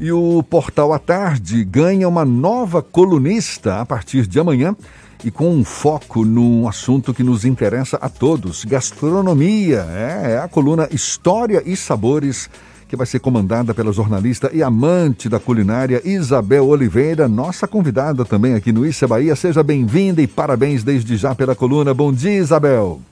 E 0.00 0.10
o 0.10 0.42
Portal 0.42 0.94
à 0.94 0.98
Tarde 0.98 1.62
ganha 1.62 2.08
uma 2.08 2.24
nova 2.24 2.80
colunista 2.80 3.82
a 3.82 3.84
partir 3.84 4.26
de 4.26 4.40
amanhã 4.40 4.74
e 5.22 5.30
com 5.30 5.50
um 5.50 5.62
foco 5.62 6.24
num 6.24 6.66
assunto 6.66 7.12
que 7.12 7.22
nos 7.22 7.44
interessa 7.44 7.98
a 7.98 8.08
todos: 8.08 8.64
gastronomia. 8.64 9.86
É, 9.90 10.32
é 10.32 10.38
a 10.38 10.48
coluna 10.48 10.88
História 10.90 11.62
e 11.66 11.76
Sabores, 11.76 12.48
que 12.88 12.96
vai 12.96 13.06
ser 13.06 13.20
comandada 13.20 13.74
pela 13.74 13.92
jornalista 13.92 14.50
e 14.54 14.62
amante 14.62 15.28
da 15.28 15.38
culinária 15.38 16.00
Isabel 16.02 16.66
Oliveira, 16.66 17.28
nossa 17.28 17.68
convidada 17.68 18.24
também 18.24 18.54
aqui 18.54 18.72
no 18.72 18.86
Issa 18.86 19.06
Bahia. 19.06 19.36
Seja 19.36 19.62
bem-vinda 19.62 20.22
e 20.22 20.26
parabéns 20.26 20.82
desde 20.82 21.14
já 21.18 21.34
pela 21.34 21.54
coluna. 21.54 21.92
Bom 21.92 22.10
dia, 22.10 22.38
Isabel. 22.38 23.02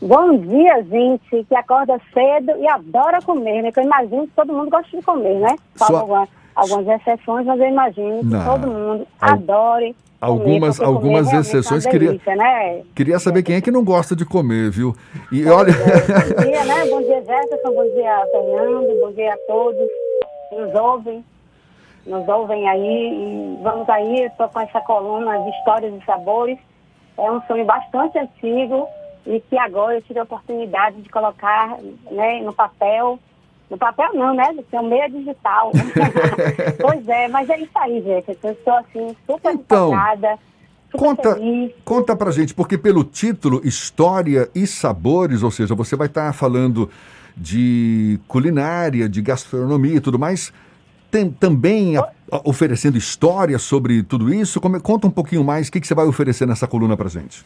Bom 0.00 0.36
dia, 0.38 0.82
gente, 0.84 1.44
que 1.44 1.54
acorda 1.54 2.00
cedo 2.14 2.52
e 2.58 2.68
adora 2.68 3.20
comer, 3.20 3.62
né? 3.62 3.72
Que 3.72 3.80
eu 3.80 3.84
imagino 3.84 4.26
que 4.26 4.32
todo 4.34 4.52
mundo 4.52 4.70
gosta 4.70 4.96
de 4.96 5.02
comer, 5.02 5.40
né? 5.40 5.56
Sua... 5.76 6.00
Algumas, 6.00 6.28
algumas 6.54 7.00
exceções, 7.00 7.46
mas 7.46 7.60
eu 7.60 7.68
imagino 7.68 8.20
que 8.20 8.44
todo 8.44 8.66
mundo 8.68 9.06
Al... 9.20 9.32
adore. 9.32 9.96
Algumas, 10.20 10.78
comer, 10.78 10.88
algumas 10.88 11.32
é 11.32 11.36
exceções. 11.38 11.86
É 11.86 11.90
delícia, 11.90 12.18
queria, 12.18 12.36
né? 12.36 12.82
queria 12.94 13.18
saber 13.18 13.42
quem 13.42 13.56
é 13.56 13.60
que 13.60 13.70
não 13.70 13.84
gosta 13.84 14.16
de 14.16 14.24
comer, 14.24 14.70
viu? 14.70 14.94
E 15.30 15.44
bom 15.44 15.52
olha. 15.52 15.72
Dia, 15.72 16.34
bom 16.36 16.42
dia, 16.42 16.64
né? 16.64 16.86
Bom 16.86 17.02
dia, 17.02 17.20
Jefferson. 17.20 17.72
Bom 17.72 17.94
dia, 17.94 18.26
Fernando. 18.32 19.00
Bom 19.00 19.12
dia 19.12 19.34
a 19.34 19.38
todos 19.46 19.88
nos 20.52 20.74
ouvem. 20.74 21.24
Nos 22.06 22.28
ouvem 22.28 22.68
aí. 22.68 23.12
E 23.12 23.62
vamos 23.62 23.88
aí, 23.88 24.22
estou 24.24 24.48
com 24.48 24.60
essa 24.60 24.80
coluna 24.80 25.38
de 25.38 25.50
histórias 25.50 25.94
e 25.94 26.04
sabores. 26.04 26.58
É 27.16 27.30
um 27.30 27.40
sonho 27.42 27.64
bastante 27.64 28.18
antigo 28.18 28.86
e 29.28 29.40
que 29.40 29.58
agora 29.58 29.94
eu 29.94 30.02
tive 30.02 30.18
a 30.18 30.22
oportunidade 30.22 31.02
de 31.02 31.08
colocar 31.10 31.76
né, 32.10 32.40
no 32.42 32.52
papel. 32.52 33.18
No 33.68 33.76
papel 33.76 34.14
não, 34.14 34.32
né? 34.32 34.54
Do 34.54 34.64
seu 34.70 34.82
meio 34.82 35.10
digital. 35.10 35.70
pois 36.80 37.06
é, 37.06 37.28
mas 37.28 37.50
é 37.50 37.60
isso 37.60 37.78
aí, 37.78 38.02
gente. 38.02 38.38
Eu 38.42 38.52
estou 38.52 38.74
assim, 38.74 39.14
super 39.26 39.52
então, 39.52 39.88
empolgada. 39.88 40.38
Conta, 40.90 41.34
feliz. 41.34 41.72
conta 41.84 42.16
pra 42.16 42.30
gente, 42.30 42.54
porque 42.54 42.78
pelo 42.78 43.04
título 43.04 43.60
História 43.62 44.48
e 44.54 44.66
Sabores, 44.66 45.42
ou 45.42 45.50
seja, 45.50 45.74
você 45.74 45.94
vai 45.94 46.06
estar 46.06 46.32
falando 46.32 46.88
de 47.36 48.18
culinária, 48.26 49.06
de 49.06 49.20
gastronomia 49.20 49.96
e 49.96 50.00
tudo 50.00 50.18
mais, 50.18 50.50
tem, 51.10 51.30
também 51.30 51.98
a, 51.98 52.08
a, 52.32 52.40
oferecendo 52.42 52.96
história 52.96 53.58
sobre 53.58 54.02
tudo 54.02 54.32
isso. 54.32 54.58
Como, 54.62 54.80
conta 54.80 55.06
um 55.06 55.10
pouquinho 55.10 55.44
mais, 55.44 55.68
o 55.68 55.72
que, 55.72 55.78
que 55.78 55.86
você 55.86 55.94
vai 55.94 56.06
oferecer 56.06 56.46
nessa 56.46 56.66
coluna 56.66 56.96
pra 56.96 57.10
gente? 57.10 57.44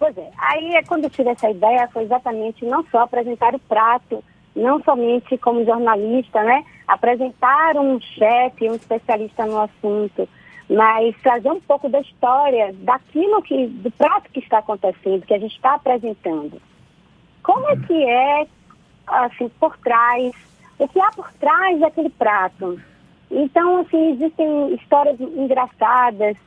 Pois 0.00 0.16
é, 0.16 0.30
aí 0.38 0.76
é 0.76 0.82
quando 0.82 1.04
eu 1.04 1.10
tive 1.10 1.28
essa 1.28 1.50
ideia 1.50 1.86
foi 1.88 2.04
exatamente 2.04 2.64
não 2.64 2.82
só 2.86 3.00
apresentar 3.00 3.54
o 3.54 3.58
prato, 3.58 4.24
não 4.56 4.82
somente 4.82 5.36
como 5.36 5.62
jornalista, 5.62 6.42
né? 6.42 6.64
Apresentar 6.88 7.76
um 7.76 8.00
chefe, 8.00 8.70
um 8.70 8.74
especialista 8.74 9.44
no 9.44 9.60
assunto, 9.60 10.26
mas 10.70 11.14
trazer 11.20 11.50
um 11.50 11.60
pouco 11.60 11.90
da 11.90 12.00
história 12.00 12.72
daquilo 12.78 13.42
que, 13.42 13.66
do 13.66 13.90
prato 13.90 14.30
que 14.32 14.40
está 14.40 14.60
acontecendo, 14.60 15.26
que 15.26 15.34
a 15.34 15.38
gente 15.38 15.54
está 15.54 15.74
apresentando. 15.74 16.62
Como 17.42 17.68
é 17.68 17.76
que 17.76 18.02
é, 18.02 18.46
assim, 19.06 19.50
por 19.60 19.76
trás, 19.76 20.32
o 20.78 20.88
que 20.88 20.98
há 20.98 21.10
por 21.10 21.30
trás 21.34 21.78
daquele 21.78 22.08
prato? 22.08 22.80
Então, 23.30 23.80
assim, 23.80 24.12
existem 24.12 24.74
histórias 24.76 25.20
engraçadas, 25.20 26.38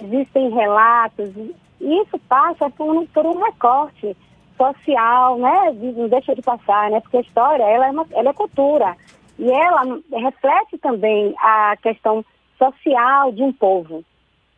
existem 0.00 0.48
relatos, 0.48 1.30
isso 1.82 2.18
passa 2.28 2.70
por 2.70 2.96
um, 2.96 3.06
por 3.06 3.26
um 3.26 3.42
recorte 3.42 4.16
social, 4.56 5.38
né? 5.38 5.72
Não 5.96 6.08
deixa 6.08 6.34
de 6.34 6.42
passar, 6.42 6.90
né? 6.90 7.00
Porque 7.00 7.16
a 7.16 7.22
história, 7.22 7.64
ela 7.64 7.88
é, 7.88 7.90
uma, 7.90 8.06
ela 8.12 8.30
é 8.30 8.32
cultura. 8.32 8.96
E 9.38 9.50
ela 9.50 9.82
reflete 10.12 10.78
também 10.78 11.34
a 11.38 11.76
questão 11.82 12.24
social 12.56 13.32
de 13.32 13.42
um 13.42 13.52
povo. 13.52 14.04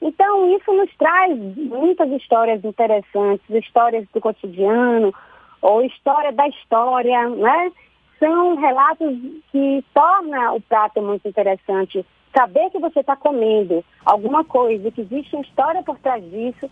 Então, 0.03 0.55
isso 0.55 0.71
nos 0.73 0.95
traz 0.97 1.39
muitas 1.57 2.11
histórias 2.11 2.63
interessantes, 2.63 3.49
histórias 3.49 4.07
do 4.13 4.21
cotidiano, 4.21 5.15
ou 5.63 5.83
história 5.83 6.31
da 6.31 6.47
história, 6.47 7.27
né? 7.31 7.73
São 8.19 8.57
relatos 8.57 9.17
que 9.51 9.83
tornam 9.95 10.57
o 10.57 10.61
prato 10.61 11.01
muito 11.01 11.27
interessante. 11.27 12.05
Saber 12.37 12.69
que 12.71 12.79
você 12.79 13.01
está 13.01 13.17
comendo 13.17 13.83
alguma 14.05 14.45
coisa, 14.45 14.91
que 14.91 15.01
existe 15.01 15.35
uma 15.35 15.43
história 15.43 15.83
por 15.83 15.99
trás 15.99 16.23
disso, 16.31 16.69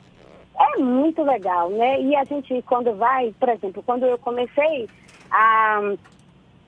é 0.59 0.79
muito 0.79 1.23
legal, 1.23 1.71
né? 1.71 2.01
E 2.01 2.15
a 2.17 2.25
gente, 2.25 2.63
quando 2.63 2.95
vai, 2.95 3.35
por 3.39 3.49
exemplo, 3.49 3.83
quando 3.85 4.05
eu 4.05 4.19
comecei 4.19 4.89
a 5.31 5.95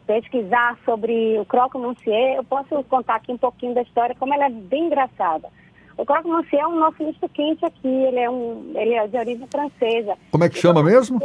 pesquisar 0.06 0.78
sobre 0.84 1.38
o 1.38 1.44
croque 1.44 1.78
monsieur, 1.78 2.36
eu 2.36 2.44
posso 2.44 2.82
contar 2.84 3.16
aqui 3.16 3.32
um 3.32 3.38
pouquinho 3.38 3.74
da 3.74 3.82
história, 3.82 4.14
como 4.18 4.34
ela 4.34 4.46
é 4.46 4.50
bem 4.50 4.86
engraçada. 4.86 5.48
O 5.96 6.04
croque 6.04 6.28
monsieur 6.28 6.62
é 6.62 6.66
um 6.66 6.78
nosso 6.78 7.02
misto 7.02 7.28
quente 7.28 7.64
aqui, 7.64 7.88
ele 7.88 8.18
é, 8.18 8.28
um, 8.28 8.72
ele 8.74 8.94
é 8.94 9.06
de 9.06 9.16
origem 9.16 9.46
francesa. 9.46 10.16
Como 10.30 10.44
é 10.44 10.48
que 10.48 10.58
chama 10.58 10.82
mesmo? 10.82 11.20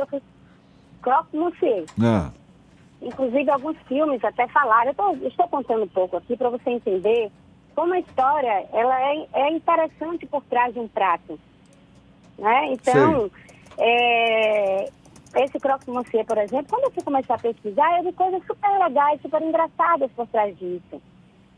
Croque 1.02 1.36
monsieur. 1.36 1.86
Ah. 2.02 2.32
Inclusive, 3.02 3.50
alguns 3.50 3.78
filmes 3.88 4.24
até 4.24 4.48
falaram. 4.48 4.92
Eu 4.92 4.96
tô, 4.96 5.28
estou 5.28 5.48
contando 5.48 5.84
um 5.84 5.88
pouco 5.88 6.18
aqui 6.18 6.36
para 6.36 6.50
você 6.50 6.70
entender 6.70 7.32
como 7.76 7.94
a 7.94 8.00
história 8.00 8.66
ela 8.74 9.02
é, 9.02 9.28
é 9.34 9.52
interessante 9.52 10.26
por 10.26 10.44
trás 10.44 10.74
de 10.74 10.80
um 10.80 10.88
prato. 10.88 11.40
Né? 12.40 12.74
Então, 12.74 13.30
é, 13.78 14.90
esse 15.36 15.60
croque 15.60 15.90
monsieur, 15.90 16.26
por 16.26 16.38
exemplo, 16.38 16.68
quando 16.70 16.86
eu 16.86 16.92
fui 16.92 17.04
começar 17.04 17.36
a 17.36 17.40
pesquisar, 17.40 17.98
eu 17.98 18.04
vi 18.06 18.14
coisas 18.14 18.42
super 18.48 18.70
legais, 18.80 19.22
super 19.22 19.42
engraçadas 19.42 20.10
por 20.16 20.28
trás 20.28 20.58
disso. 20.58 21.02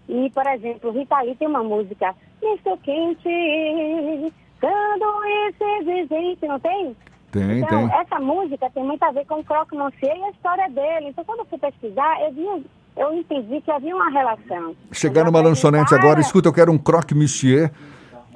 E, 0.10 0.30
por 0.32 0.46
exemplo, 0.48 0.92
Rita 0.92 1.22
Lee 1.22 1.36
tem 1.36 1.48
uma 1.48 1.64
música, 1.64 2.16
Misto 2.42 2.78
Quente, 2.84 4.34
sanduíche 4.60 5.64
exigente, 5.80 6.48
não 6.48 6.60
tem? 6.60 6.96
Tem, 7.32 7.60
então, 7.60 7.88
tem. 7.88 8.00
essa 8.00 8.20
música 8.20 8.70
tem 8.72 8.84
muito 8.84 9.02
a 9.04 9.12
ver 9.12 9.26
com 9.26 9.40
o 9.40 9.44
croque 9.44 9.76
monsieur 9.76 10.18
e 10.18 10.24
a 10.24 10.30
história 10.32 10.70
dele. 10.70 11.10
Então, 11.10 11.24
quando 11.24 11.40
eu 11.40 11.46
fui 11.46 11.58
pesquisar, 11.58 12.22
eu 12.24 12.34
vi 12.34 12.66
eu 12.98 13.14
entendi 13.14 13.62
que 13.62 13.72
havia 13.72 13.96
uma 13.96 14.10
relação. 14.10 14.76
Chegar 14.92 15.24
numa 15.24 15.42
lanchonete 15.42 15.96
agora, 15.96 16.20
escuta, 16.20 16.50
eu 16.50 16.54
quero 16.54 16.72
um 16.72 16.78
croque 16.78 17.16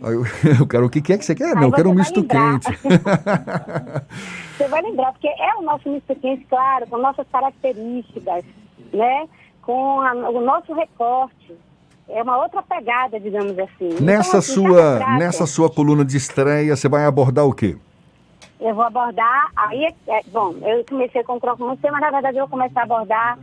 eu, 0.01 0.23
eu 0.59 0.67
quero, 0.67 0.85
o 0.85 0.89
que, 0.89 0.99
é 1.13 1.17
que 1.17 1.25
você 1.25 1.35
quer? 1.35 1.55
Não, 1.55 1.63
eu 1.63 1.71
quero 1.71 1.89
um 1.89 1.93
misto 1.93 2.23
quente. 2.23 2.67
você 4.57 4.67
vai 4.67 4.81
lembrar, 4.81 5.11
porque 5.11 5.27
é 5.27 5.55
o 5.57 5.61
nosso 5.61 5.89
misto 5.89 6.15
quente, 6.15 6.45
claro, 6.45 6.87
com 6.87 6.97
nossas 6.97 7.25
características, 7.31 8.43
né? 8.93 9.27
Com 9.61 10.01
a, 10.01 10.13
o 10.13 10.41
nosso 10.41 10.73
recorte. 10.73 11.55
É 12.07 12.21
uma 12.21 12.37
outra 12.37 12.61
pegada, 12.61 13.19
digamos 13.19 13.57
assim. 13.57 13.89
Então, 13.89 14.05
nessa, 14.05 14.29
então, 14.29 14.39
assim, 14.39 14.53
sua, 14.53 15.17
nessa 15.17 15.47
sua 15.47 15.69
coluna 15.71 16.05
de 16.05 16.17
estreia, 16.17 16.75
você 16.75 16.87
vai 16.87 17.05
abordar 17.05 17.45
o 17.45 17.53
quê? 17.53 17.75
Eu 18.59 18.73
vou 18.75 18.83
abordar, 18.83 19.51
aí, 19.55 19.93
é, 20.07 20.21
bom, 20.31 20.55
eu 20.61 20.85
comecei 20.87 21.23
com 21.23 21.35
o 21.35 21.41
croque 21.41 21.61
mas 21.61 22.01
na 22.01 22.11
verdade 22.11 22.37
eu 22.37 22.47
vou 22.47 22.57
começar 22.57 22.81
a 22.81 22.83
abordar 22.83 23.37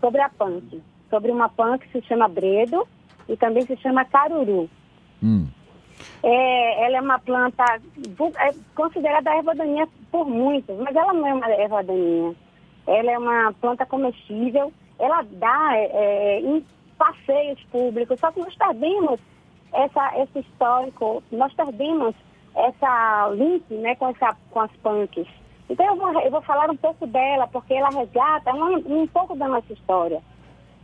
sobre 0.00 0.20
a 0.20 0.28
punk. 0.28 0.82
Sobre 1.10 1.30
uma 1.30 1.48
punk 1.48 1.86
que 1.86 2.00
se 2.00 2.06
chama 2.06 2.28
bredo 2.28 2.86
e 3.28 3.36
também 3.36 3.64
se 3.66 3.76
chama 3.78 4.04
caruru. 4.04 4.68
Hum. 5.22 5.46
É, 6.22 6.86
ela 6.86 6.96
é 6.96 7.00
uma 7.00 7.18
planta 7.18 7.64
é 7.64 8.54
considerada 8.74 9.34
erva 9.34 9.54
daninha 9.54 9.86
por 10.10 10.26
muitos, 10.26 10.76
mas 10.78 10.94
ela 10.96 11.12
não 11.12 11.26
é 11.26 11.34
uma 11.34 11.50
erva 11.50 11.82
daninha. 11.82 12.34
Ela 12.86 13.10
é 13.10 13.18
uma 13.18 13.52
planta 13.60 13.84
comestível, 13.86 14.72
ela 14.98 15.22
dá 15.22 15.70
é, 15.74 15.90
é, 15.92 16.40
em 16.40 16.64
passeios 16.96 17.62
públicos, 17.70 18.18
só 18.20 18.30
que 18.30 18.40
nós 18.40 18.54
perdemos 18.54 19.20
essa, 19.72 20.18
esse 20.22 20.38
histórico, 20.38 21.22
nós 21.32 21.52
perdemos 21.54 22.14
essa 22.54 23.28
link 23.34 23.64
né, 23.74 23.94
com, 23.96 24.08
essa, 24.08 24.36
com 24.50 24.60
as 24.60 24.70
punks. 24.82 25.26
Então 25.68 25.86
eu 25.86 25.96
vou, 25.96 26.20
eu 26.20 26.30
vou 26.30 26.42
falar 26.42 26.70
um 26.70 26.76
pouco 26.76 27.06
dela, 27.06 27.46
porque 27.48 27.74
ela 27.74 27.90
resgata 27.90 28.52
um, 28.54 29.02
um 29.02 29.06
pouco 29.08 29.36
da 29.36 29.48
nossa 29.48 29.72
história. 29.72 30.22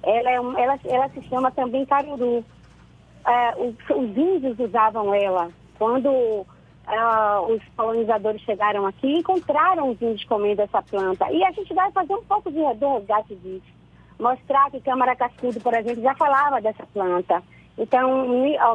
Ela, 0.03 0.30
é, 0.30 0.34
ela, 0.34 0.78
ela 0.84 1.09
se 1.10 1.22
chama 1.28 1.50
também 1.50 1.84
caruru 1.86 2.45
os, 3.59 3.75
os, 3.97 4.17
índios 4.17 4.59
usavam 4.59 5.15
ela. 5.15 5.49
Quando 5.78 6.47
é, 6.89 7.39
os 7.53 7.63
colonizadores 7.77 8.41
chegaram 8.43 8.87
aqui, 8.87 9.19
encontraram 9.19 9.91
os 9.91 10.01
índios 10.01 10.25
comendo 10.25 10.63
essa 10.63 10.83
planta. 10.83 11.31
E 11.33 11.43
a 11.45 11.51
gente 11.53 11.72
vai 11.75 11.91
fazer 11.93 12.15
um 12.15 12.25
pouco 12.25 12.51
de, 12.51 12.59
de 12.59 12.87
resgate 12.87 13.34
disso. 13.37 13.81
Mostrar 14.19 14.71
que 14.71 14.81
Câmara 14.81 15.17
Cascudo, 15.17 15.61
por 15.61 15.72
exemplo, 15.75 16.03
já 16.03 16.15
falava 16.15 16.61
dessa 16.61 16.87
planta. 16.93 17.43
Então, 17.78 18.27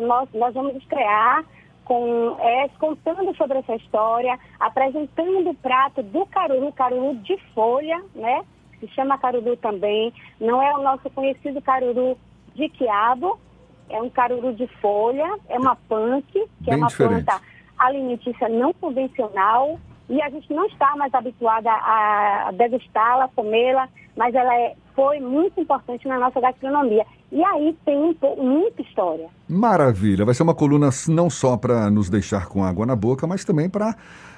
nós, 0.02 0.28
nós 0.34 0.54
vamos 0.54 0.76
estrear 0.78 1.46
com, 1.86 2.36
é, 2.40 2.68
contando 2.80 3.34
sobre 3.38 3.60
essa 3.60 3.76
história, 3.76 4.38
apresentando 4.60 5.52
o 5.52 5.56
prato 5.56 6.02
do 6.02 6.26
caruru, 6.26 6.72
caruru 6.72 7.16
de 7.18 7.38
folha, 7.54 8.04
né? 8.16 8.44
Se 8.80 8.88
chama 8.90 9.18
caruru 9.18 9.56
também. 9.56 10.12
Não 10.40 10.62
é 10.62 10.76
o 10.76 10.82
nosso 10.82 11.10
conhecido 11.12 11.62
caruru 11.62 12.18
de 12.56 12.68
quiabo, 12.70 13.40
é 13.90 14.02
um 14.02 14.10
caruru 14.10 14.54
de 14.54 14.68
folha, 14.82 15.38
é 15.50 15.58
uma 15.58 15.76
punk, 15.76 16.26
que 16.32 16.40
é 16.40 16.46
Bem 16.72 16.74
é 16.74 16.78
uma 16.78 16.88
diferente. 16.88 17.26
planta 17.26 17.42
alimentícia 17.78 18.50
não 18.50 18.74
convencional, 18.74 19.80
e 20.10 20.22
a 20.22 20.30
gente 20.30 20.54
não 20.54 20.66
está 20.68 20.96
mais 20.96 21.14
habituada 21.14 21.70
a 21.72 22.52
degustá-la, 22.54 23.28
comê-la, 23.36 23.90
mas 24.16 24.34
ela 24.36 24.56
é, 24.56 24.76
foi 24.96 25.20
muito 25.20 25.60
importante 25.60 26.08
na 26.08 26.20
nossa 26.20 26.40
gastronomia. 26.40 27.06
E 27.32 27.44
aí 27.44 27.76
tem 27.84 28.16
muita 28.38 28.82
história. 28.82 29.28
Maravilha. 29.50 30.24
Vai 30.24 30.36
ser 30.36 30.44
uma 30.44 30.54
coluna 30.54 30.90
não 31.10 31.30
só 31.30 31.58
para 31.58 31.90
nos 31.90 32.10
deixar 32.10 32.48
com 32.48 32.64
água 32.64 32.86
na 32.86 32.96
boca, 32.96 33.26
mas 33.26 33.44
também 33.44 33.68
para 33.68 33.96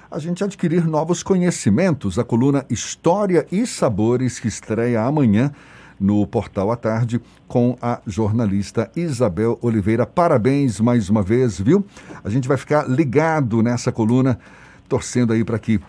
a 0.09 0.19
gente 0.19 0.43
adquirir 0.43 0.87
novos 0.87 1.21
conhecimentos. 1.21 2.17
A 2.17 2.23
coluna 2.23 2.65
História 2.69 3.45
e 3.51 3.67
Sabores, 3.67 4.39
que 4.39 4.47
estreia 4.47 5.03
amanhã 5.03 5.51
no 5.99 6.25
Portal 6.27 6.71
à 6.71 6.75
Tarde 6.75 7.21
com 7.47 7.77
a 7.81 7.99
jornalista 8.05 8.91
Isabel 8.95 9.57
Oliveira. 9.61 10.05
Parabéns 10.05 10.79
mais 10.79 11.09
uma 11.09 11.21
vez, 11.21 11.59
viu? 11.59 11.85
A 12.23 12.29
gente 12.29 12.47
vai 12.47 12.57
ficar 12.57 12.89
ligado 12.89 13.61
nessa 13.61 13.91
coluna, 13.91 14.39
torcendo 14.87 15.33
aí 15.33 15.43
para 15.43 15.59
que 15.59 15.79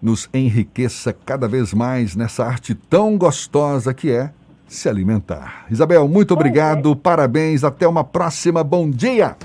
nos 0.00 0.28
enriqueça 0.34 1.12
cada 1.12 1.46
vez 1.46 1.72
mais 1.72 2.16
nessa 2.16 2.44
arte 2.44 2.74
tão 2.74 3.16
gostosa 3.16 3.94
que 3.94 4.10
é 4.10 4.32
se 4.66 4.88
alimentar. 4.88 5.66
Isabel, 5.70 6.08
muito 6.08 6.34
obrigado, 6.34 6.96
parabéns, 6.96 7.62
até 7.62 7.86
uma 7.86 8.02
próxima, 8.02 8.64
bom 8.64 8.90
dia! 8.90 9.36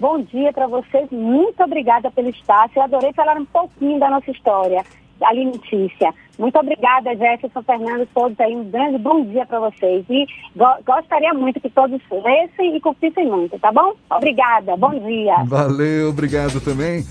Bom 0.00 0.20
dia 0.22 0.52
para 0.52 0.66
vocês, 0.66 1.08
muito 1.12 1.62
obrigada 1.62 2.10
pelo 2.10 2.28
espaço. 2.28 2.72
Eu 2.74 2.82
adorei 2.82 3.12
falar 3.12 3.36
um 3.36 3.44
pouquinho 3.44 4.00
da 4.00 4.10
nossa 4.10 4.32
história 4.32 4.84
alimentícia. 5.24 6.12
Muito 6.38 6.58
obrigada, 6.58 7.14
Jefferson, 7.14 7.62
Fernando, 7.62 8.08
todos 8.14 8.38
aí. 8.40 8.54
Um 8.54 8.64
grande 8.70 8.98
bom 8.98 9.24
dia 9.24 9.46
para 9.46 9.60
vocês. 9.60 10.04
E 10.08 10.26
go 10.56 10.66
gostaria 10.84 11.32
muito 11.34 11.60
que 11.60 11.70
todos 11.70 12.00
lessem 12.10 12.76
e 12.76 12.80
curtissem 12.80 13.26
muito, 13.26 13.58
tá 13.58 13.70
bom? 13.70 13.94
Obrigada, 14.10 14.76
bom 14.76 14.90
dia. 14.90 15.44
Valeu, 15.44 16.10
obrigado 16.10 16.60
também. 16.60 17.04